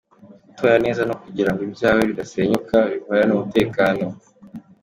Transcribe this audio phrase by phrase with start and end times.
[0.49, 4.05] Gutora neza ni ukugira ngo ibyawe bidasenyuka, bihorane umutekano.